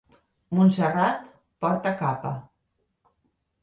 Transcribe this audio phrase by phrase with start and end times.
[0.59, 1.29] Montserrat
[1.67, 2.35] porta capa.